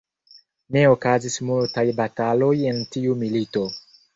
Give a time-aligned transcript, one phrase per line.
[0.75, 3.67] Ne okazis multaj bataloj en tiu milito.